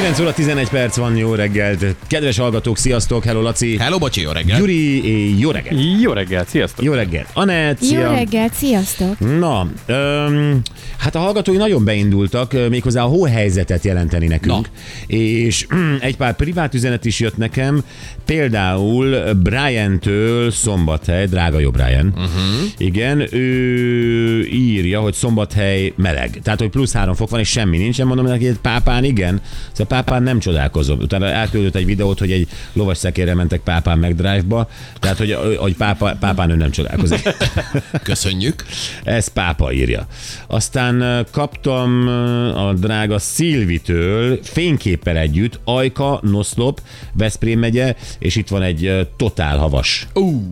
[0.00, 1.84] 9 óra 11 perc van, jó reggelt.
[2.06, 3.76] Kedves hallgatók, sziasztok, hello Laci.
[3.78, 4.58] Hello, bocsi, jó reggel.
[4.58, 5.80] Gyuri, jó reggelt.
[6.02, 6.84] Jó reggelt, sziasztok!
[6.84, 7.28] Jó reggelt.
[7.32, 8.10] Anett, Jó szia.
[8.10, 9.18] reggelt, sziasztok!
[9.38, 10.60] Na, öm,
[10.98, 14.68] hát a hallgatói nagyon beindultak, ö, méghozzá a hóhelyzetet jelenteni nekünk.
[15.06, 15.66] És
[16.00, 17.84] egy pár privát üzenet is jött nekem,
[18.24, 22.06] például Brian-től Szombathely, drága jó Brian.
[22.06, 22.30] Uh-huh.
[22.76, 26.40] Igen, ő írja, hogy Szombathely meleg.
[26.42, 28.06] Tehát, hogy plusz három fok van, és semmi nincsen.
[28.06, 29.40] Mondom neki, hogy pápán igen.
[29.72, 30.98] Szóval pápán nem csodálkozom.
[30.98, 34.68] Utána elküldött egy videót, hogy egy lovas szekérre mentek pápán meg drive-ba.
[34.98, 37.22] Tehát, hogy, hogy pápa, pápán ő nem csodálkozik.
[38.02, 38.64] Köszönjük.
[39.02, 40.06] Ez pápa írja.
[40.46, 42.08] Aztán kaptam
[42.56, 46.80] a drága Szilvitől fényképpel együtt Ajka, Noszlop,
[47.12, 50.42] Veszprém megye, és itt van egy totál havas Uh,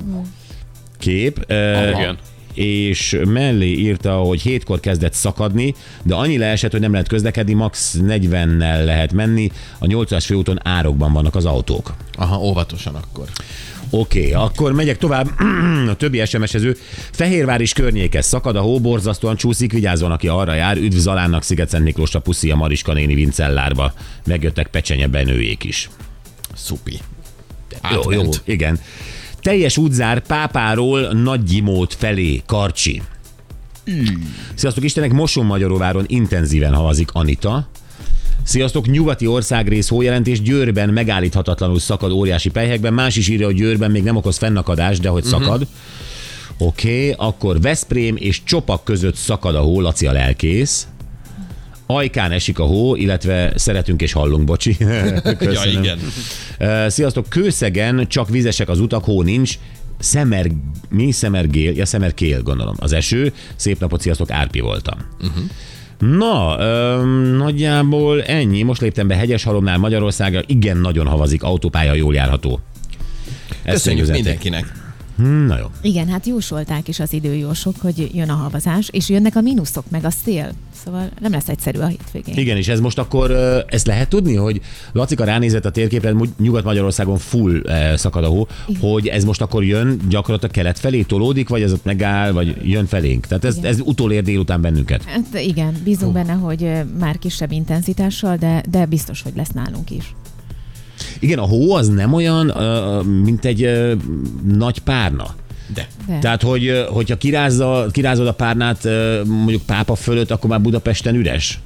[0.98, 1.44] kép.
[1.48, 2.18] Igen.
[2.58, 7.98] És mellé írta, hogy hétkor kezdett szakadni, de annyi leesett, hogy nem lehet közlekedni, max
[8.02, 11.94] 40-nel lehet menni, a 8-as főúton árokban vannak az autók.
[12.16, 13.26] aha, óvatosan akkor.
[13.90, 15.28] Oké, okay, akkor megyek tovább.
[15.92, 16.76] a többi SMS-ező.
[17.10, 20.76] Fehérvár is környéke szakad, a hó borzasztóan csúszik, vigyázzon, aki arra jár.
[20.76, 23.92] Üdv Zalánnak, Sziget-Szent Miklósra, puszi a Mariska néni Vincellárba.
[24.26, 25.90] Megjöttek pecsenye benőjék is.
[26.54, 26.98] Szupi.
[27.90, 28.42] Jó, jó, Átment.
[28.44, 28.78] igen.
[29.40, 33.02] Teljes útzár Pápáról Nagygyimót felé, Karcsi.
[34.54, 37.68] Sziasztok, Istenek, Moson Magyaróváron intenzíven havazik Anita.
[38.42, 42.94] Sziasztok, nyugati országrész hójelentés Győrben megállíthatatlanul szakad óriási pelyhekben.
[42.94, 45.66] Más is írja, hogy Győrben még nem okoz fennakadást, de hogy szakad.
[46.58, 50.86] Oké, okay, akkor Veszprém és Csopak között szakad a hó, Laci a lelkész.
[51.90, 54.76] Ajkán esik a hó, illetve szeretünk és hallunk, bocsi.
[55.40, 55.98] Ja, igen.
[56.90, 59.58] Sziasztok, Kőszegen csak vizesek az utak, hó nincs.
[59.98, 60.46] Szemer,
[60.88, 61.10] mi?
[61.10, 62.74] Szemergél, ja Szemerkél gondolom.
[62.78, 63.32] Az eső.
[63.56, 64.98] Szép napot, sziasztok, Árpi voltam.
[65.20, 66.16] Uh-huh.
[66.18, 68.62] Na, öm, nagyjából ennyi.
[68.62, 70.42] Most léptem be Hegyeshalomnál Magyarországra.
[70.46, 72.60] Igen, nagyon havazik, autópálya jól járható.
[73.62, 74.77] Ezt Köszönjük mindenkinek.
[75.22, 75.66] Na jó.
[75.82, 80.04] Igen, hát jósolták is az időjósok, hogy jön a havazás, és jönnek a mínuszok, meg
[80.04, 80.52] a szél.
[80.84, 82.36] Szóval nem lesz egyszerű a hétvégén.
[82.36, 83.30] Igen, és ez most akkor,
[83.66, 84.60] ezt lehet tudni, hogy
[84.92, 87.62] Lacika ránézett a térképre, Nyugat-Magyarországon full
[87.96, 88.46] szakad a hó,
[88.80, 92.86] hogy ez most akkor jön gyakorlatilag kelet felé, tolódik, vagy ez ott megáll, vagy jön
[92.86, 93.26] felénk.
[93.26, 93.70] Tehát ez, Igen.
[93.70, 95.04] ez utolér délután bennünket.
[95.04, 100.14] Hát igen, bízunk benne, hogy már kisebb intenzitással, de, de biztos, hogy lesz nálunk is.
[101.20, 102.46] Igen, a hó az nem olyan,
[103.22, 103.68] mint egy
[104.56, 105.34] nagy párna.
[105.74, 105.86] De.
[106.06, 106.18] De.
[106.18, 108.88] Tehát, hogy hogyha kirázza, kirázod a párnát
[109.24, 111.60] mondjuk pápa fölött, akkor már Budapesten üres.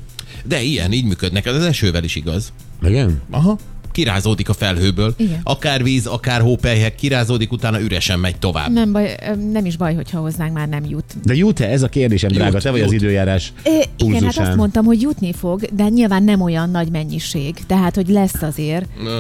[0.45, 1.47] De ilyen, így működnek.
[1.47, 2.53] Ez az esővel is igaz.
[2.83, 3.21] Igen?
[3.31, 3.59] Aha.
[3.93, 5.15] Kirázódik a felhőből.
[5.17, 5.41] Igen.
[5.43, 8.73] Akár víz, akár hópelyhek, kirázódik, utána üresen megy tovább.
[8.73, 9.17] Nem, baj,
[9.53, 11.05] nem is baj, hogyha hozzánk már nem jut.
[11.25, 11.69] De jut-e?
[11.69, 12.53] Ez a kérdésem, drága.
[12.53, 13.03] Jut, Te vagy az jut.
[13.03, 17.55] időjárás É, igen, hát azt mondtam, hogy jutni fog, de nyilván nem olyan nagy mennyiség.
[17.67, 19.19] Tehát, hogy lesz azért, Ö,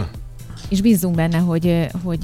[0.68, 2.22] és bízunk benne, hogy, hogy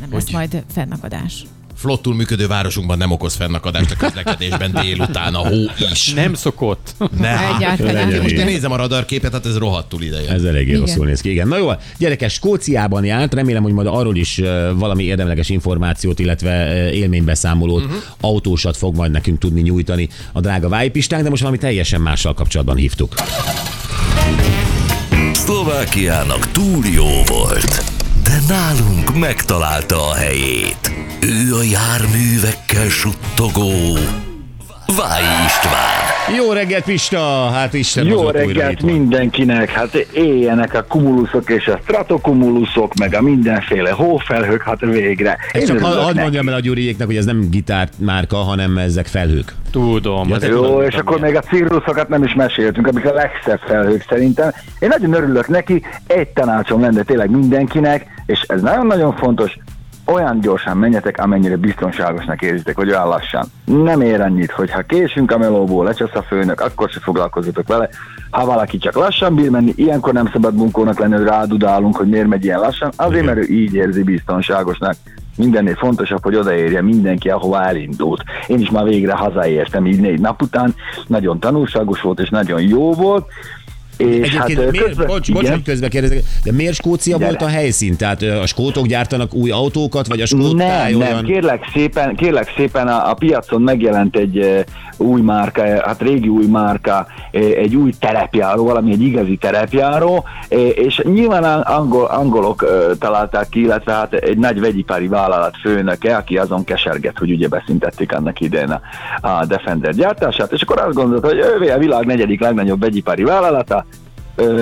[0.00, 0.32] nem lesz Hogy?
[0.32, 1.44] majd fennakadás.
[1.74, 5.56] Flottul működő városunkban nem okoz fennakadást a közlekedésben délután a hó
[5.92, 6.12] is.
[6.12, 6.94] Nem szokott.
[7.18, 7.54] Ne.
[7.54, 8.20] Egyáltalán.
[8.22, 10.30] Most én nézem a radarképet, hát ez rohadtul ideje.
[10.30, 10.80] Ez eléggé Igen.
[10.80, 11.30] rosszul néz ki.
[11.30, 11.48] Igen.
[11.48, 14.40] Na jó, gyerekes, Skóciában járt, remélem, hogy majd arról is
[14.74, 17.98] valami érdemleges információt, illetve élménybeszámolót, uh-huh.
[18.20, 22.76] autósat fog majd nekünk tudni nyújtani a drága vájpistánk, de most valami teljesen mással kapcsolatban
[22.76, 23.14] hívtuk.
[25.48, 27.84] Szlovákiának túl jó volt,
[28.22, 30.92] de nálunk megtalálta a helyét.
[31.20, 33.98] Ő a járművekkel suttogó
[34.96, 36.07] Váj István.
[36.36, 37.50] Jó reggelt, Pista!
[37.52, 43.90] Hát Isten Jó reggelt mindenkinek, hát éljenek a kumuluszok és a stratokumulusok, meg a mindenféle
[43.90, 45.36] hófelhők, hát végre.
[45.52, 49.54] Én csak hadd mondjam el a Gyuriéknek, hogy ez nem gitármárka, hanem ezek felhők.
[49.70, 50.28] Tudom.
[50.28, 53.60] Ja, az egy- Jó, és akkor még a cirruszokat nem is meséltünk, amik a legszebb
[53.66, 54.50] felhők szerintem.
[54.78, 59.58] Én nagyon örülök neki, egy tanácsom lenne tényleg mindenkinek, és ez nagyon-nagyon fontos,
[60.12, 63.46] olyan gyorsan menjetek, amennyire biztonságosnak érzitek, hogy olyan lassan.
[63.64, 67.88] Nem ér annyit, hogy ha késünk a melóból, lecsasz a főnök, akkor se foglalkozzatok vele.
[68.30, 72.26] Ha valaki csak lassan bír menni, ilyenkor nem szabad bunkónak lenni, hogy rádudálunk, hogy miért
[72.26, 74.94] megy ilyen lassan, azért, mert ő így érzi biztonságosnak.
[75.36, 78.22] Mindennél fontosabb, hogy odaérje mindenki, ahova elindult.
[78.46, 80.74] Én is már végre hazaértem így négy nap után,
[81.06, 83.26] nagyon tanulságos volt és nagyon jó volt.
[83.98, 87.28] És Egyébként hát, miért, közben- bocs, bocs, hogy közbe kérdezek, de miért Skócia Gyere.
[87.30, 87.96] volt a helyszín?
[87.96, 91.24] Tehát a skótok gyártanak új autókat, vagy a skót Nem, táj nem, olyan...
[91.24, 94.64] kérlek szépen, kérlek szépen a, a piacon megjelent egy
[94.96, 100.24] új márka, hát régi új márka, egy új terepjáró, valami egy igazi terepjáró,
[100.74, 102.66] és nyilván angol, angolok
[102.98, 108.12] találták ki, illetve hát egy nagy vegyipari vállalat főnöke, aki azon keserget, hogy ugye beszintették
[108.12, 108.80] annak idején a,
[109.28, 113.84] a Defender gyártását, és akkor azt gondolta, hogy ővé a világ negyedik legnagyobb vegyipari vállalata,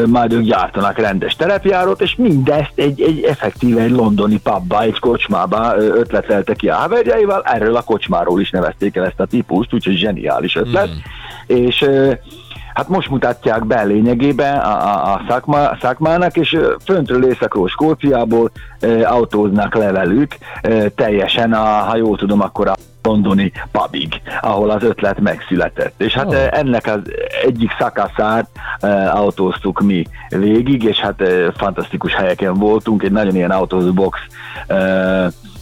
[0.06, 5.76] majd ők gyártanak rendes terepjárót, és mindezt egy, egy effektíve egy londoni pubba, egy kocsmába
[5.76, 10.56] ötletelte ki a haverjaival, erről a kocsmáról is nevezték el ezt a típust, úgyhogy zseniális
[10.56, 10.88] ötlet,
[11.46, 12.12] és ö,
[12.76, 18.50] Hát most mutatják be lényegében a, a, a szakma, szakmának, és föntről északról Skóciából
[18.80, 22.74] ö, autóznak le velük, ö, teljesen, a, ha jól tudom, akkor a
[23.06, 26.00] londoni pubig, ahol az ötlet megszületett.
[26.00, 26.32] És hát Oh.
[26.32, 26.58] oh.
[26.58, 27.00] ennek az
[27.42, 28.48] egyik szakaszát
[28.80, 34.18] e, autóztuk mi végig, és hát e, fantasztikus helyeken voltunk, egy nagyon ilyen autózbox
[34.66, 34.76] e,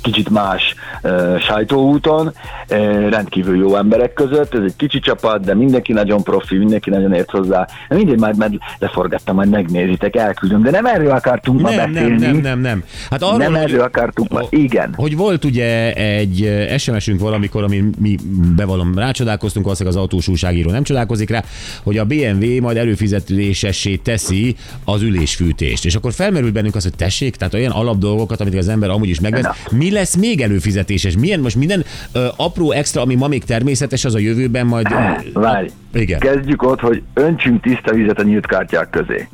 [0.05, 2.33] kicsit más e, sajtóúton,
[2.69, 2.77] e,
[3.09, 7.31] rendkívül jó emberek között, ez egy kicsi csapat, de mindenki nagyon profi, mindenki nagyon ért
[7.31, 7.67] hozzá.
[7.89, 12.19] Mindegy, majd, majd leforgattam, majd megnézitek, elküldöm, de nem erről akartunk ma Nem, beszélni.
[12.19, 12.85] nem, nem, nem, nem.
[13.11, 14.95] Hát arról, nem erről akartunk ma, igen.
[14.97, 18.17] Hogy volt ugye egy SMS-ünk valamikor, ami mi
[18.57, 21.43] bevallom rácsodálkoztunk, valószínűleg az autós újságíró nem csodálkozik rá,
[21.83, 25.85] hogy a BMW majd előfizetésessé teszi az ülésfűtést.
[25.85, 29.21] És akkor felmerül bennünk az, hogy tessék, tehát olyan alapdolgokat, amit az ember amúgy is
[29.21, 31.17] megvesz, mi lesz még előfizetéses?
[31.17, 34.87] Milyen most minden ö, apró extra, ami ma még természetes, az a jövőben majd...
[35.33, 36.19] Várj, Igen.
[36.19, 39.29] kezdjük ott, hogy öntsünk tiszta vizet a nyílt kártyák közé.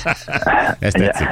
[0.78, 1.28] Ez tetszik.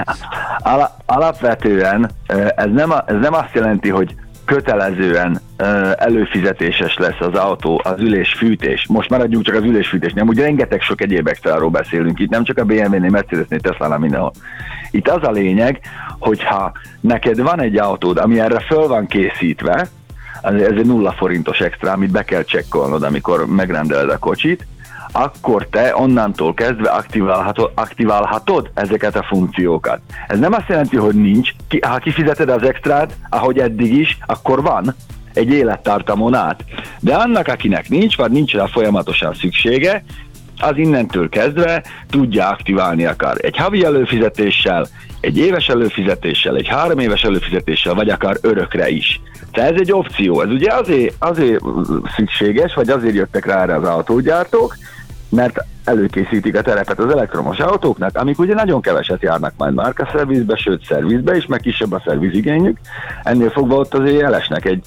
[0.58, 2.10] Ala, alapvetően
[2.56, 4.14] ez nem, a, ez nem azt jelenti, hogy
[4.50, 5.40] kötelezően
[5.96, 8.86] előfizetéses lesz az autó, az ülésfűtés.
[8.88, 10.28] Most maradjunk csak az ülésfűtés, nem?
[10.28, 14.32] Ugye rengeteg sok egyéb extráról beszélünk itt, nem csak a BMW-nél, Mercedes-nél, Tesla-nál, mindenhol.
[14.90, 15.80] Itt az a lényeg,
[16.20, 19.88] hogyha neked van egy autód, ami erre föl van készítve,
[20.42, 24.66] ez egy nulla forintos extra, amit be kell csekkolnod, amikor megrendeled a kocsit,
[25.12, 30.00] akkor te onnantól kezdve aktiválhatod, aktiválhatod ezeket a funkciókat.
[30.28, 31.50] Ez nem azt jelenti, hogy nincs.
[31.68, 34.94] Ki, ha kifizeted az extrát, ahogy eddig is, akkor van
[35.32, 36.64] egy élettartamon át.
[37.00, 40.04] De annak, akinek nincs, vagy nincs rá folyamatosan szüksége,
[40.60, 44.86] az innentől kezdve tudja aktiválni akár egy havi előfizetéssel,
[45.20, 49.20] egy éves előfizetéssel, egy három éves előfizetéssel, vagy akár örökre is.
[49.52, 50.40] Tehát ez egy opció.
[50.40, 51.60] Ez ugye azért, azért
[52.16, 54.76] szükséges, vagy azért jöttek rá erre az autógyártók,
[55.30, 60.56] mert előkészítik a terepet az elektromos autóknak, amik ugye nagyon keveset járnak majd márka szervizbe,
[60.56, 62.78] sőt szervizbe is, meg kisebb a szervizigényük.
[63.22, 64.84] Ennél fogva ott azért elesnek egy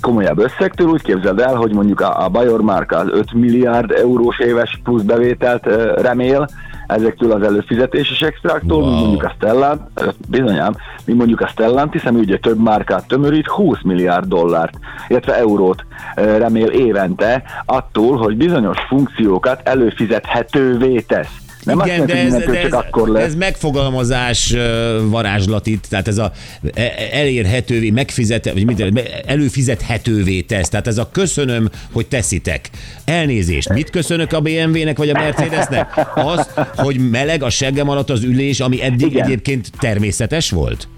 [0.00, 4.38] komolyabb összegtől, úgy képzeld el, hogy mondjuk a, a Bajor márka az 5 milliárd eurós
[4.38, 5.66] éves plusz bevételt
[6.00, 6.48] remél,
[6.86, 8.90] ezektől az előfizetéses extráktól, Wow.
[8.90, 9.00] wow.
[9.00, 9.80] mondjuk a Stellant,
[10.28, 14.78] bizonyám, mi mondjuk a Stellant, hiszen ugye több márkát tömörít, 20 milliárd dollárt,
[15.08, 15.84] illetve eurót
[16.16, 21.42] ö, remél évente attól, hogy bizonyos funkciókat előfizethetővé tesz.
[21.64, 23.24] Nem azt Igen, jelenti, de ez, de ez, akkor lesz.
[23.24, 24.54] ez megfogalmazás
[25.02, 26.32] varázslat itt, tehát ez a
[26.74, 32.70] e- elérhetővé, megfizet, vagy mit, előfizethetővé tesz, tehát ez a köszönöm, hogy teszitek.
[33.04, 36.08] Elnézést, mit köszönök a BMW-nek vagy a Mercedesnek?
[36.14, 39.24] Az, hogy meleg a seggem alatt az ülés, ami eddig Igen.
[39.24, 40.88] egyébként természetes volt?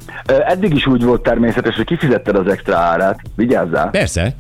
[0.47, 3.91] Eddig is úgy volt természetes, hogy kifizetted az extra árát, vigyázzál.
[3.91, 4.35] Persze.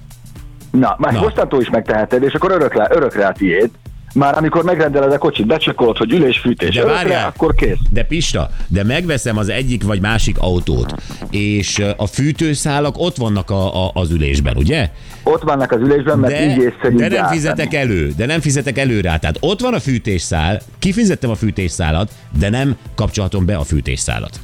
[0.70, 3.70] Na, már mostantól is megteheted, és akkor örökre, örökre a tiéd.
[4.16, 7.26] Már amikor megrendeled a kocsit, becsekolod, hogy ülésfűtés, De örökre, várjál.
[7.28, 7.76] akkor kész.
[7.90, 10.94] De Pista, de megveszem az egyik vagy másik autót,
[11.30, 14.90] és a fűtőszálak ott vannak a, a, az ülésben, ugye?
[15.22, 17.36] Ott vannak az ülésben, mert így De, észszerű de nem gyártani.
[17.36, 19.16] fizetek elő, de nem fizetek elő rá.
[19.16, 24.40] Tehát ott van a fűtésszál, kifizettem a fűtésszálat, de nem kapcsolatom be a fűtésszálat.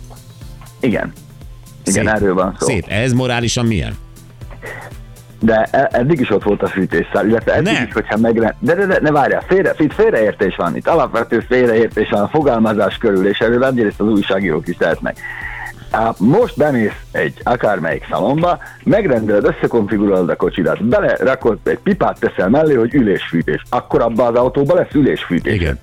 [0.81, 1.13] Igen.
[1.85, 2.15] Igen, Szép.
[2.15, 2.67] erről van szó.
[2.67, 2.85] Szép.
[2.89, 3.95] Ez morálisan milyen?
[5.43, 7.85] De e- eddig is ott volt a fűtésszál, illetve eddig Nem.
[7.87, 8.55] is, hogyha megrend...
[8.59, 12.97] De, de, de ne várjál, félre, itt félreértés van, itt alapvető félreértés van a fogalmazás
[12.97, 15.17] körül, és erről egyrészt az újságírók is tehetnek.
[16.19, 22.95] Most bemész egy akármelyik szalomba, megrendeled, összekonfigurálod a kocsidat, belerakod egy pipát teszel mellé, hogy
[22.95, 23.63] ülésfűtés.
[23.71, 25.55] Akkor abban az autóban lesz ülésfűtés.
[25.55, 25.79] Igen.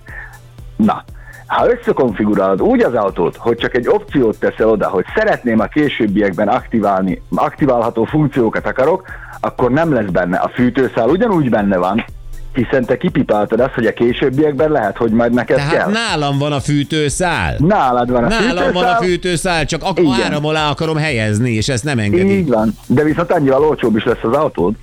[0.76, 1.04] Na,
[1.50, 6.48] ha összekonfigurálod úgy az autót, hogy csak egy opciót teszel oda, hogy szeretném a későbbiekben
[6.48, 9.04] aktiválni, aktiválható funkciókat akarok,
[9.40, 10.38] akkor nem lesz benne.
[10.38, 12.06] A fűtőszál ugyanúgy benne van,
[12.54, 15.90] hiszen te kipipáltad azt, hogy a későbbiekben lehet, hogy majd neked Tehát kell.
[15.92, 17.56] nálam van a fűtőszál.
[17.58, 18.72] Nálad van a Nálam fűtőszál.
[18.72, 20.22] van a fűtőszál, csak ak- Igen.
[20.24, 22.38] áram alá akarom helyezni, és ezt nem engedi.
[22.38, 22.74] Így van.
[22.88, 24.74] De viszont annyival olcsóbb is lesz az autód.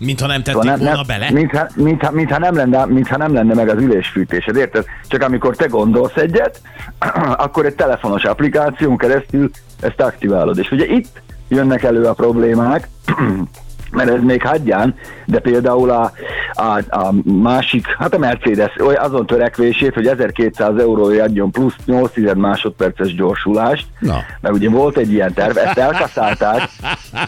[0.00, 1.30] Mintha nem tették Szóval volna bele.
[1.30, 4.84] Mintha, mintha, mintha, nem lenne, mintha nem lenne meg az ülésfűtésed, érted?
[5.08, 6.60] Csak amikor te gondolsz egyet,
[7.44, 10.58] akkor egy telefonos applikáción keresztül ezt aktiválod.
[10.58, 12.88] És ugye itt jönnek elő a problémák,
[13.90, 14.94] mert ez még hagyján,
[15.26, 16.12] de például a,
[16.52, 23.14] a, a másik, hát a Mercedes azon törekvését, hogy 1200 euróért adjon plusz 8 másodperces
[23.14, 24.16] gyorsulást, Na.
[24.40, 26.68] mert ugye volt egy ilyen terv, ezt elkaszálták,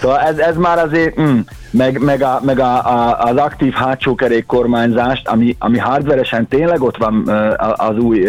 [0.00, 1.38] szóval ez, ez már azért, mm,
[1.70, 6.82] meg, meg, a, meg a, a, az aktív hátsó kerék kormányzást, ami, ami hardveresen tényleg
[6.82, 7.28] ott van
[7.76, 8.26] az új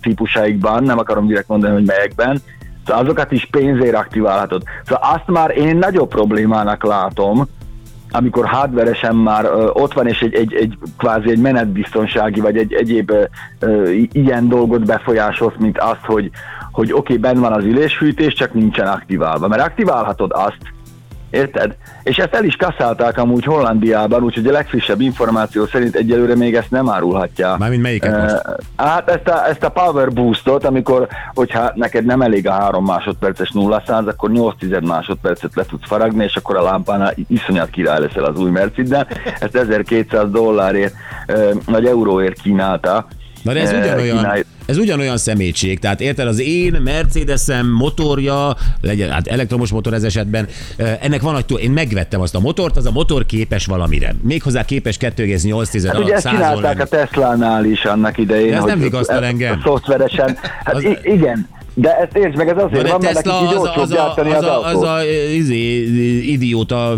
[0.00, 2.42] típusaikban, nem akarom direkt mondani, hogy melyekben,
[2.86, 4.62] szóval azokat is pénzért aktiválhatod.
[4.84, 7.48] Szóval azt már én nagyobb problémának látom,
[8.12, 13.12] amikor hardveresen már ott van, és egy, egy, egy kvázi egy menetbiztonsági, vagy egy egyéb
[14.12, 16.30] ilyen dolgot befolyásolsz, mint az, hogy,
[16.72, 19.48] hogy oké, okay, benn van az ülésfűtés, csak nincsen aktiválva.
[19.48, 20.72] Mert aktiválhatod azt,
[21.32, 21.76] Érted?
[22.02, 26.70] És ezt el is kaszálták amúgy Hollandiában, úgyhogy a legfrissebb információ szerint egyelőre még ezt
[26.70, 27.56] nem árulhatja.
[27.58, 28.42] Mármint melyiket most?
[28.76, 33.50] Hát ezt a, ezt a power boostot, amikor, hogyha neked nem elég a 3 másodperces
[33.50, 38.00] 0 száz, akkor 8 tized másodpercet le tudsz faragni, és akkor a lámpánál iszonyat király
[38.00, 39.06] leszel az új Mercedes.
[39.40, 40.94] Ezt 1200 dollárért,
[41.26, 43.06] eh, vagy euróért kínálta.
[43.42, 45.78] Na de ez Eh, ugyanolyan, kínálj- ez ugyanolyan szemétség.
[45.78, 50.46] Tehát érted, az én Mercedesem motorja, legyen hát elektromos motor ez esetben,
[50.76, 54.14] eh, ennek van egy én megvettem azt a motort, az a motor képes valamire.
[54.22, 58.50] Méghozzá képes 2,8 Hát ugye ezt 100 csinálták a Teslánál is annak idején.
[58.50, 59.60] De ez nem vigasztal engem.
[59.64, 60.38] Szoftveresen.
[60.64, 60.84] Hát az...
[61.02, 63.90] igen, de ezt értsd meg, ez azért de van, mert Tesla nekik így az az
[63.90, 65.82] a, az az a, az a izé,
[66.32, 66.96] idióta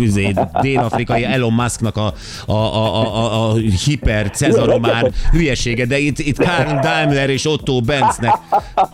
[0.00, 2.12] izé, dél-afrikai Elon Musknak a,
[2.46, 8.34] a, a, a, a, hiper cezaromán hülyesége, de itt, itt Karl Daimler és Otto Benznek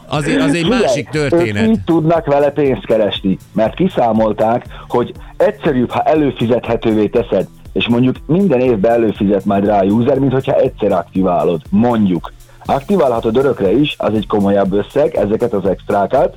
[0.08, 1.68] azért az egy másik Ők történet.
[1.68, 8.60] így tudnak vele pénzt keresni, mert kiszámolták, hogy egyszerűbb, ha előfizethetővé teszed, és mondjuk minden
[8.60, 12.32] évben előfizet majd rá a user, mint hogyha egyszer aktiválod, mondjuk.
[12.66, 16.36] Aktiválhatod örökre is, az egy komolyabb összeg, ezeket az extrákat,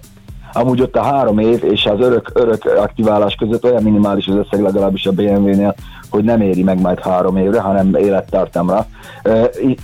[0.53, 4.61] Amúgy ott a három év és az örök, örök aktiválás között olyan minimális az összeg
[4.61, 5.75] legalábbis a BMW-nél,
[6.09, 8.85] hogy nem éri meg majd három évre, hanem élettartamra.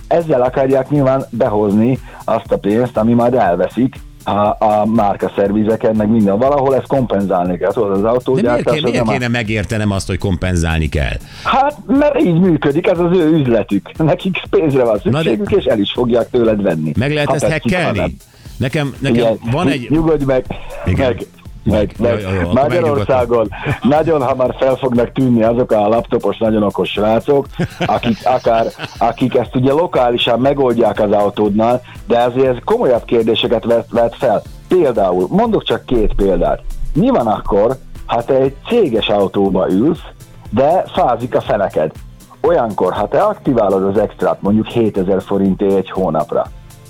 [0.08, 3.94] Ezzel akarják nyilván behozni azt a pénzt, ami majd elveszik
[4.26, 6.38] a, a márkaszervizeken, meg minden.
[6.38, 7.72] Valahol ezt kompenzálni kell.
[7.72, 8.74] Tudod, az De miért, autógyártás...
[8.74, 11.16] kéne, az miért a- kéne megértenem azt, hogy kompenzálni kell?
[11.44, 13.90] Hát, mert így működik, ez az ő üzletük.
[13.96, 16.92] Nekik pénzre van Na de- szükségük, és el is fogják tőled venni.
[16.98, 18.16] Meg lehet Ha ezt hackelni?
[18.56, 19.38] Nekem, nekem Igen.
[19.50, 19.86] van egy...
[19.90, 20.44] Nyugodj meg.
[20.86, 21.06] Igen.
[21.06, 21.26] Meg.
[21.66, 22.20] Meg, Meg.
[22.20, 23.48] Jó, jó, Magyarországon
[23.82, 27.46] nagyon hamar fel fognak tűnni azok a laptopos, nagyon okos srácok,
[27.86, 28.66] akik, akár,
[28.98, 34.42] akik ezt ugye lokálisan megoldják az autódnál, de azért ez komolyabb kérdéseket vet, vet fel.
[34.68, 36.62] Például, mondok csak két példát.
[36.92, 40.02] Mi van akkor, ha te egy céges autóba ülsz,
[40.50, 41.92] de fázik a feneked?
[42.40, 46.46] Olyankor, ha te aktiválod az extrát mondjuk 7000 forintért egy hónapra,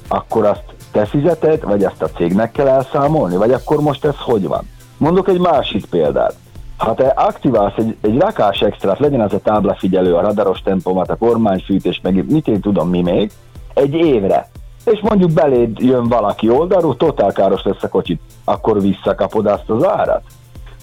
[0.09, 4.47] akkor azt te fizeted, vagy ezt a cégnek kell elszámolni, vagy akkor most ez hogy
[4.47, 4.69] van?
[4.97, 6.35] Mondok egy másik példát.
[6.77, 11.17] Ha te aktiválsz egy, egy rakás extrát, legyen az a táblafigyelő, a radaros tempomat, a
[11.17, 13.31] kormányfűtés, meg mit én tudom mi még,
[13.75, 14.49] egy évre,
[14.85, 19.87] és mondjuk beléd jön valaki oldalról, totál káros lesz a kocsit, akkor visszakapod azt az
[19.87, 20.23] árat?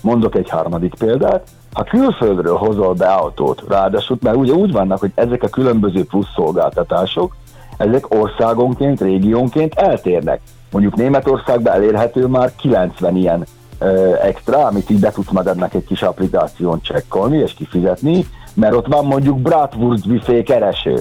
[0.02, 5.12] Mondok egy harmadik példát, ha külföldről hozol be autót, ráadásul, mert ugye úgy vannak, hogy
[5.16, 7.36] ezek a különböző plusz szolgáltatások,
[7.78, 10.42] ezek országonként, régiónként eltérnek.
[10.72, 13.46] Mondjuk Németországban elérhető már 90 ilyen
[13.80, 18.88] ö, extra, amit így be tudsz magadnak egy kis applikáción csekkolni és kifizetni, mert ott
[18.88, 21.00] van mondjuk Bratwurst buffet kereső.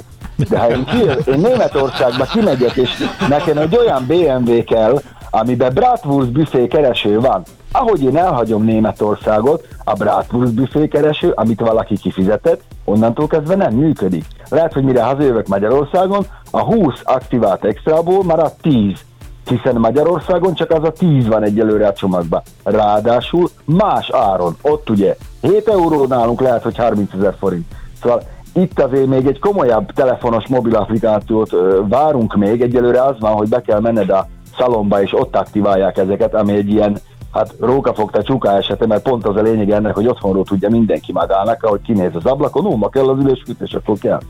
[0.49, 2.91] De ha én, kijön, én Németországba kimegyek, és
[3.29, 5.01] nekem egy olyan BMW kell,
[5.31, 11.97] amiben Bratwurst buffet kereső van, ahogy én elhagyom Németországot, a Bratwurst buffet kereső, amit valaki
[11.97, 14.25] kifizetett, onnantól kezdve nem működik.
[14.49, 18.99] Lehet, hogy mire hazajövök Magyarországon, a 20 aktivált extrából már a 10
[19.45, 22.43] hiszen Magyarországon csak az a 10 van egyelőre a csomagban.
[22.65, 27.67] Ráadásul más áron, ott ugye 7 euró nálunk lehet, hogy 30 ezer forint.
[28.03, 28.23] Szóval
[28.55, 33.49] itt azért még egy komolyabb telefonos mobil applikációt ö, várunk még, egyelőre az van, hogy
[33.49, 36.99] be kell menned a szalomba, és ott aktiválják ezeket, ami egy ilyen
[37.33, 41.63] hát rókafogta csuká esete, mert pont az a lényeg ennek, hogy otthonról tudja mindenki magának,
[41.63, 44.21] ahogy kinéz az ablakon, ó, ma kell az ülésfűtés, akkor kell.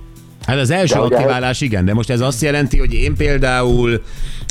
[0.46, 4.02] Hát az első De aktiválás igen, de most ez azt jelenti, hogy én például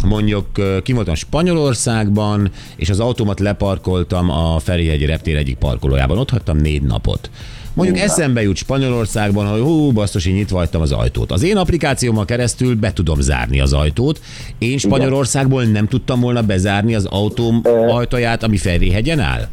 [0.08, 6.17] mondjuk ö, ki voltam Spanyolországban, és az autómat leparkoltam a Ferihegyi reptér egyik parkolójában.
[6.17, 7.29] Ott hagytam négy napot.
[7.74, 8.10] Mondjuk Igen.
[8.10, 11.32] eszembe jut Spanyolországban, hogy hú, basszus, én nyitva hagytam az ajtót.
[11.32, 14.20] Az én applikációmon keresztül be tudom zárni az ajtót.
[14.58, 19.48] Én Spanyolországból nem tudtam volna bezárni az autóm ajtaját, ami Ferihegyen áll?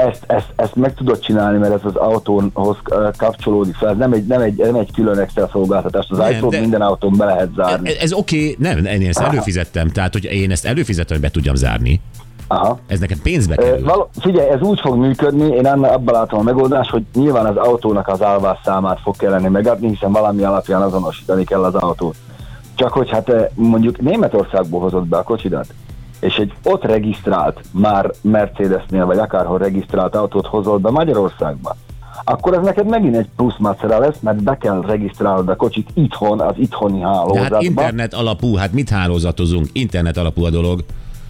[0.00, 3.88] ezt, ezt, ezt meg tudod csinálni, mert ez az autóhoz ö, kapcsolódik fel.
[3.88, 6.06] Ez nem egy, nem egy, nem egy külön extra szolgáltatás.
[6.08, 7.88] Az Nem, iPhone de- minden autón be lehet zárni.
[7.88, 8.56] Ez, ez oké, okay.
[8.58, 12.00] nem, én ezt előfizettem, tehát hogy én ezt előfizettem, hogy be tudjam zárni,
[12.52, 12.78] Aha.
[12.86, 13.84] ez nekem pénzbe kerül.
[13.84, 17.56] Val- figyelj, ez úgy fog működni, én anna- abban látom a megoldást, hogy nyilván az
[17.56, 22.14] autónak az állvás számát fog kellene megadni, hiszen valami alapján azonosítani kell az autót.
[22.74, 25.66] Csak hogy hát mondjuk Németországból hozott be a kocsidat,
[26.20, 31.76] és egy ott regisztrált, már Mercedesnél, vagy akárhol regisztrált autót hozol be Magyarországba,
[32.24, 36.40] akkor ez neked megint egy plusz macera lesz, mert be kell regisztrálnod a kocsit itthon,
[36.40, 37.54] az itthoni De hálózatba.
[37.54, 39.66] hát internet alapú, hát mit hálózatozunk?
[39.72, 40.80] Internet alapú a dolog.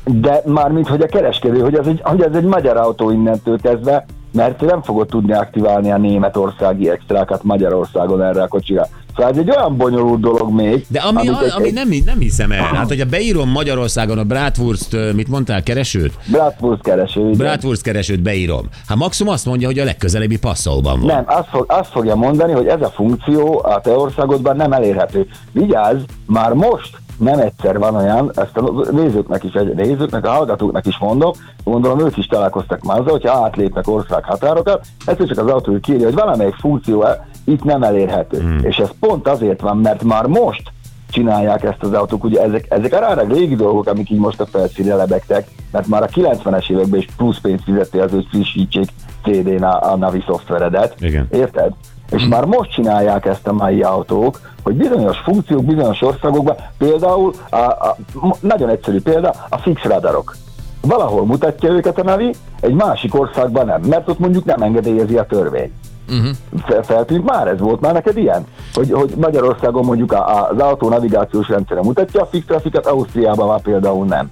[0.05, 3.59] De már mint hogy a kereskedő, hogy ez egy, hogy ez egy magyar autó innentől
[3.61, 8.87] kezdve, mert nem fogod tudni aktiválni a németországi extrákat Magyarországon erre a kocsira.
[9.17, 10.87] Szóval ez egy olyan bonyolult dolog még.
[10.89, 12.63] De ami, a, egy- ami egy nem, nem hiszem el.
[12.63, 16.13] Hát, hogyha beírom Magyarországon a Bratwurst, mit mondtál, keresőt?
[16.31, 17.21] Bratwurst kereső.
[17.21, 17.37] igen.
[17.37, 18.69] Bratwurst keresőt beírom.
[18.89, 21.07] Hát maximum azt mondja, hogy a legközelebbi passzóban van.
[21.07, 25.27] Nem, azt, fog, azt fogja mondani, hogy ez a funkció a te országodban nem elérhető.
[25.53, 30.87] Vigyázz, már most nem egyszer van olyan, ezt a nézőknek is, egy nézőknek, a hallgatóknak
[30.87, 31.33] is mondom,
[31.65, 36.05] gondolom ők is találkoztak már azzal, hogyha átlépnek ország határokat, egyszer csak az autó kírja,
[36.05, 37.05] hogy valamelyik funkció
[37.45, 38.41] itt nem elérhető.
[38.41, 38.59] Hmm.
[38.63, 40.63] És ez pont azért van, mert már most
[41.11, 44.95] csinálják ezt az autók, ugye ezek, ezek aránylag régi dolgok, amik így most a felszínre
[44.95, 48.89] lebegtek, mert már a 90-es években is plusz pénzt fizettél az, hogy frissítsék
[49.23, 50.95] CD-n a, a Navi szoftveredet.
[51.01, 51.29] Igen.
[51.31, 51.73] Érted?
[52.11, 57.57] És már most csinálják ezt a mai autók, hogy bizonyos funkciók bizonyos országokban, például, a,
[57.57, 57.97] a,
[58.41, 60.37] nagyon egyszerű példa, a fix radarok.
[60.81, 65.27] Valahol mutatja őket a Navi, egy másik országban nem, mert ott mondjuk nem engedélyezi a
[65.27, 65.73] törvény.
[66.09, 66.85] Uh-huh.
[66.85, 68.47] Feltűnt már, ez volt már neked ilyen?
[68.75, 74.07] Hogy, hogy Magyarországon mondjuk az autó navigációs rendszere mutatja a fix trafikat, Ausztriában már például
[74.07, 74.31] nem.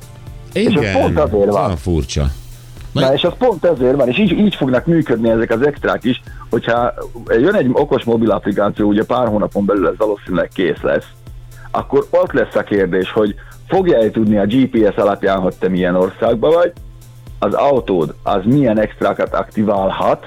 [0.53, 1.65] Igen, ez pont azért van.
[1.65, 2.27] Olyan furcsa.
[3.01, 6.23] Na és az pont ezért van, és így, így fognak működni ezek az extrák is,
[6.51, 6.95] hogyha
[7.29, 11.07] jön egy okos mobil applikáció, ugye pár hónapon belül ez valószínűleg kész lesz,
[11.71, 13.35] akkor ott lesz a kérdés, hogy
[13.67, 16.73] fogja-e tudni a GPS alapján, hogy te milyen országban vagy,
[17.39, 20.27] az autód az milyen extrákat aktiválhat,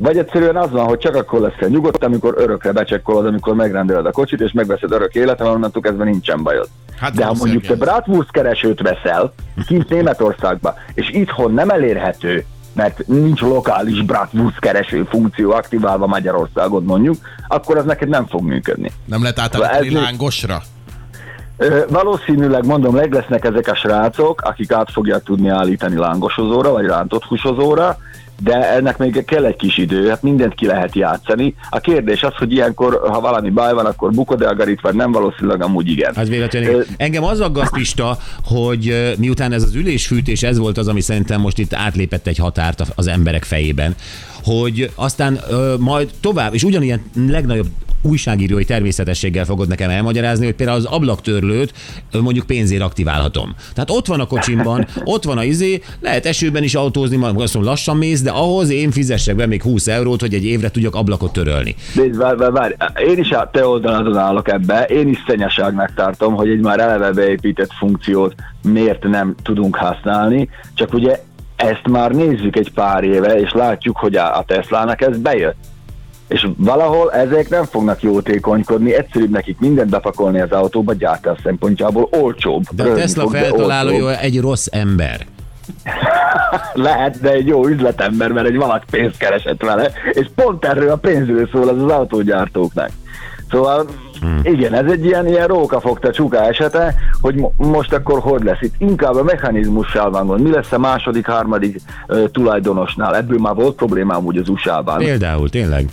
[0.00, 4.10] vagy egyszerűen az van, hogy csak akkor lesz nyugodt, amikor örökre becsekkolod, amikor megrendeled a
[4.10, 6.68] kocsit, és megveszed örök életet, onnantól kezdve nincsen bajod.
[7.00, 7.74] Hát De ha mondjuk te.
[7.74, 9.32] Bratwurst keresőt veszel,
[9.66, 17.16] kint Németországba, és itthon nem elérhető, mert nincs lokális Bratwurst kereső funkció aktiválva Magyarországon mondjuk,
[17.48, 18.90] akkor az neked nem fog működni.
[19.04, 20.62] Nem lehet Ez átállítani lángosra?
[21.88, 27.24] Valószínűleg mondom, meg lesznek ezek a srácok, akik át fogják tudni állítani lángosozóra, vagy rántott
[27.24, 27.98] húsozóra,
[28.42, 31.54] de ennek még kell egy kis idő, hát mindent ki lehet játszani.
[31.70, 35.12] A kérdés az, hogy ilyenkor, ha valami baj van, akkor bukod-e a garit, vagy nem,
[35.12, 36.12] valószínűleg amúgy igen.
[36.14, 36.74] Az véletlenül.
[36.74, 41.40] Ö, Engem az aggaszt, Pista, hogy miután ez az ülésfűtés, ez volt az, ami szerintem
[41.40, 43.94] most itt átlépett egy határt az emberek fejében,
[44.44, 47.66] hogy aztán ö, majd tovább, és ugyanilyen legnagyobb
[48.02, 51.72] újságírói természetességgel fogod nekem elmagyarázni, hogy például az ablaktörlőt
[52.12, 53.54] mondjuk pénzért aktiválhatom.
[53.74, 57.54] Tehát ott van a kocsimban, ott van a izé, lehet esőben is autózni, majd azt
[57.54, 60.94] mondom, lassan mész, de ahhoz én fizessek be még 20 eurót, hogy egy évre tudjak
[60.94, 61.74] ablakot törölni.
[61.94, 62.74] Nézd, várj, várj, várj.
[63.10, 64.84] Én is a te oldaladon állok ebbe.
[64.84, 70.48] Én is szenyeságnak tartom, hogy egy már eleve beépített funkciót miért nem tudunk használni.
[70.74, 71.20] Csak ugye
[71.56, 75.56] ezt már nézzük egy pár éve, és látjuk, hogy a Teslának ez bejött.
[76.30, 82.62] És valahol ezek nem fognak jótékonykodni, egyszerűbb nekik mindent bepakolni az autóba gyártás szempontjából olcsóbb.
[82.70, 84.22] De a Tesla fog, feltalálója olcsóbb.
[84.22, 85.26] egy rossz ember.
[86.72, 90.96] Lehet, de egy jó üzletember, mert egy valaki pénzt keresett vele, és pont erről a
[90.96, 92.90] pénzről szól az az autógyártóknak.
[93.50, 93.86] Szóval
[94.20, 94.40] hmm.
[94.42, 98.74] igen, ez egy ilyen, ilyen rókafogta csuka esete, hogy mo- most akkor hogy lesz itt.
[98.78, 100.42] Inkább a mechanizmussal van gond.
[100.42, 103.16] Mi lesz a második, harmadik uh, tulajdonosnál?
[103.16, 104.98] Ebből már volt problémám úgy az USA-ban.
[104.98, 105.88] Például, tényleg.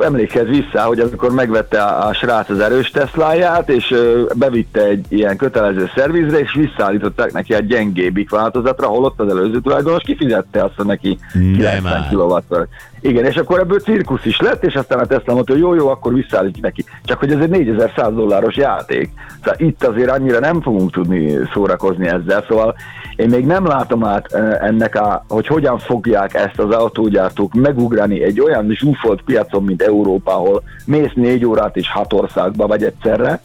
[0.00, 3.94] Emlékezz vissza, hogy amikor megvette a, a srác az erős Tesláját, és
[4.34, 10.02] bevitte egy ilyen kötelező szervizre, és visszaállították neki a gyengébbik változatra, holott az előző tulajdonos
[10.02, 12.08] kifizette azt a neki Nem 90 áll.
[12.10, 12.56] kW.
[13.00, 15.88] Igen, és akkor ebből cirkusz is lett, és aztán a Tesla mondta, hogy jó, jó,
[15.88, 16.84] akkor visszaállítjuk neki.
[17.04, 19.10] Csak hogy ez egy 4100 dolláros játék.
[19.44, 22.74] Szóval itt azért annyira nem fogunk tudni szórakozni ezzel, szóval
[23.16, 28.22] én még nem látom át ö, ennek, a, hogy hogyan fogják ezt az autógyártók megugrani
[28.22, 33.40] egy olyan zsúfolt piacon, mint Európa, ahol mész négy órát és hat országba vagy egyszerre,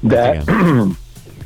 [0.00, 0.96] de Igen.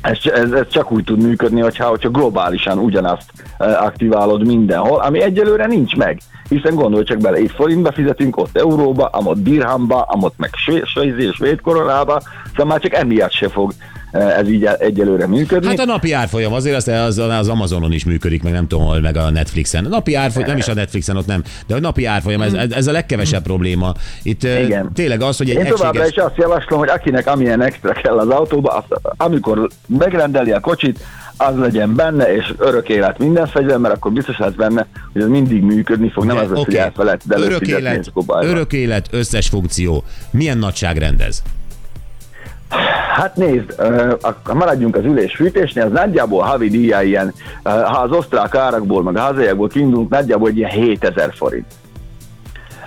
[0.01, 5.21] ez, ez, ez csak úgy tud működni, hogyha, hogyha globálisan ugyanazt eh, aktiválod mindenhol, ami
[5.21, 6.19] egyelőre nincs meg.
[6.49, 11.33] Hiszen gondolj csak bele, itt forintba fizetünk, ott euróba, amott dirhamba, amott meg své- svéd,
[11.33, 13.71] svéd koronába, szóval már csak emiatt se fog
[14.17, 15.67] ez így egyelőre működni.
[15.67, 18.99] Hát a napi árfolyam azért az, az, az Amazonon is működik, meg nem tudom hol,
[18.99, 19.85] meg a Netflixen.
[19.85, 22.87] A napi árfolyam, nem is a Netflixen, ott nem, de a napi árfolyam, ez, ez
[22.87, 23.93] a legkevesebb probléma.
[24.23, 24.93] Itt Igen.
[24.93, 26.17] tényleg az, hogy egy Én továbbra egységes...
[26.17, 30.99] is azt javaslom, hogy akinek amilyen extra kell az autóba, azt, amikor megrendeli a kocsit,
[31.37, 35.27] az legyen benne, és örök élet minden fegyver, mert akkor biztos lesz benne, hogy ez
[35.27, 36.77] mindig működni fog, nem az lesz, hogy Oké.
[36.77, 40.03] elfelejt, de örök élet, örök élet, összes funkció.
[40.31, 41.41] Milyen nagyságrend ez?
[43.13, 43.75] Hát nézd,
[44.21, 49.21] akkor maradjunk az ülés-fűtésnél, az nagyjából havi díja ilyen, ha az osztrák árakból, meg a
[49.21, 51.65] hazaiakból kiindulunk, nagyjából egy ilyen 7000 forint.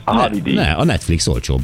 [0.04, 0.54] A havi díj.
[0.54, 1.60] Ne, a Netflix olcsóbb.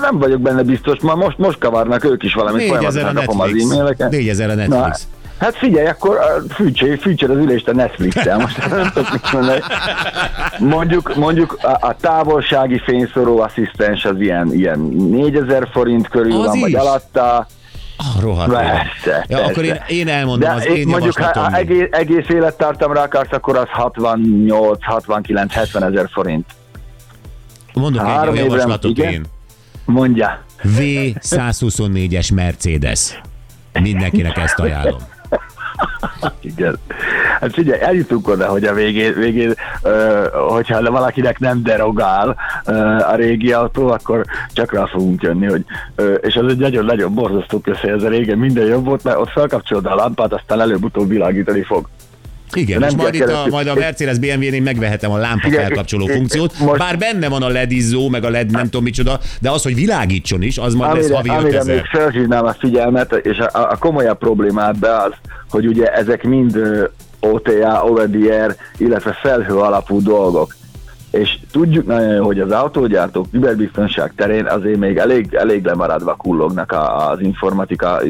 [0.00, 3.40] Nem vagyok benne biztos, már most, most kavarnak ők is valamit, 4000 a folyamatosan kapom
[3.40, 3.72] az Netflix.
[3.72, 4.10] e-maileket.
[4.10, 5.06] 4000 a Na, Netflix.
[5.38, 8.38] Hát figyelj, akkor ö, fűtsé, fűtsed az ülést a Netflix-tel.
[8.38, 9.60] Most nem tudok mit mondani.
[10.58, 14.78] Mondjuk, mondjuk a, a távolsági fényszoró asszisztens az ilyen, ilyen
[15.10, 16.76] 4000 forint körül Az van, vagy is?
[16.76, 17.46] alatta.
[17.98, 18.48] Ah, rohadt.
[18.52, 18.54] jó.
[18.58, 19.84] Persze, Ja, akkor én, persze.
[19.94, 24.84] én elmondom De az én mondjuk, ha, ha egész, egész élettartamra akarsz, akkor az 68,
[24.84, 26.46] 69, 70 ezer forint.
[27.72, 29.24] Mondok egy három évre- javaslatot én.
[29.84, 30.44] Mondja.
[30.78, 33.20] V124-es Mercedes.
[33.80, 34.98] Mindenkinek ezt ajánlom.
[36.40, 36.78] Igen.
[37.40, 43.14] Hát figyelj, eljutunk oda, hogy a végén, végén ö, hogyha valakinek nem derogál ö, a
[43.14, 47.90] régi autó, akkor csak rá fogunk jönni, hogy ö, és az egy nagyon-nagyon borzasztó közhely,
[47.90, 51.88] ez a régen minden jobb volt, mert ott felkapcsolod a lámpát, aztán előbb-utóbb világítani fog.
[52.56, 56.06] Igen, Nem és majd itt a, majd a Mercedes BMW-n megvehetem a lámpa Figyelj, felkapcsoló
[56.06, 59.62] funkciót, most- bár benne van a ledizzó, meg a led nem tudom micsoda, de az,
[59.62, 61.74] hogy világítson is, az majd lesz amire, havi amire 5000.
[61.74, 65.12] még felhívnám a figyelmet, és a, a komolyabb problémát be az,
[65.50, 66.58] hogy ugye ezek mind
[67.20, 70.54] OTA, over the air, illetve felhő alapú dolgok.
[71.18, 76.74] És tudjuk nagyon jó, hogy az autógyártók kiberbiztonság terén azért még elég, elég lemaradva kullognak
[77.10, 78.00] az informatika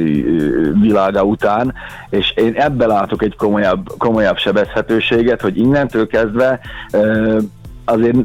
[0.81, 1.75] világa után,
[2.11, 6.61] és én ebben látok egy komolyabb, komolyabb sebezhetőséget, hogy innentől kezdve
[7.85, 8.17] azért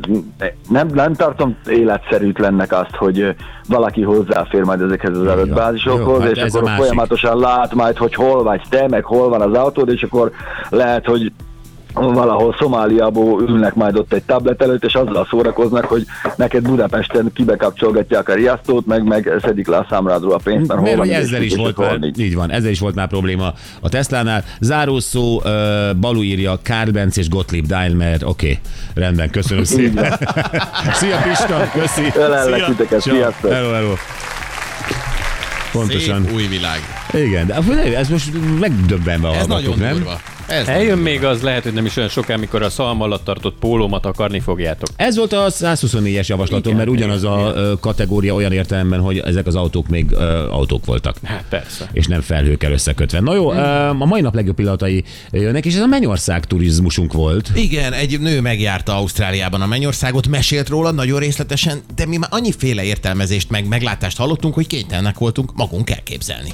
[0.69, 3.35] nem, nem tartom életszerűtlennek azt, hogy
[3.67, 8.61] valaki hozzáfér majd ezekhez az adatbázisokhoz, hát és akkor folyamatosan lát majd, hogy hol vagy
[8.69, 10.31] te, meg hol van az autód, és akkor
[10.69, 11.31] lehet, hogy
[11.93, 18.29] valahol Szomáliából ülnek majd ott egy tablet előtt, és azzal szórakoznak, hogy neked Budapesten kibekapcsolgatják
[18.29, 21.41] a riasztót, meg, meg szedik le a számládról a pénzt, mert hol Mert van ezzel
[21.41, 24.43] is volt már, így van, ezzel is volt már probléma a Teslánál.
[24.59, 28.59] Zárószó, uh, Balu írja, Karl Benz és Gottlieb Daimler, oké, okay,
[28.93, 30.13] rendben, köszönöm szépen.
[30.99, 32.11] Szia Pista, köszi.
[32.15, 32.65] Ölellek Szia.
[32.65, 33.51] titeket, sziasztok.
[33.51, 33.93] Hello, hello.
[35.71, 36.23] Pontosan.
[36.23, 36.79] Szép új világ.
[37.13, 39.93] Igen, de ez most megdöbbenve Ez hallgatok, nagyon nem?
[39.93, 40.19] durva.
[40.51, 43.55] Ez Eljön még az, lehet, hogy nem is olyan soká, amikor a szalm alatt tartott
[43.59, 44.87] pólómat akarni fogjátok.
[44.95, 49.17] Ez volt a 124-es javaslatom, Igen, mert ugyanaz igen, a ö, kategória olyan értelemben, hogy
[49.17, 51.15] ezek az autók még ö, autók voltak.
[51.23, 51.89] Hát persze.
[51.91, 53.19] és nem felhőkkel összekötve.
[53.19, 57.51] Na jó, ö, a mai nap legjobb pillanatai jönnek, és ez a Mennyország turizmusunk volt.
[57.55, 62.83] Igen, egy nő megjárta Ausztráliában a Mennyországot, mesélt róla nagyon részletesen, de mi már annyiféle
[62.83, 66.51] értelmezést meg meglátást hallottunk, hogy kénytelenek voltunk magunk elképzelni.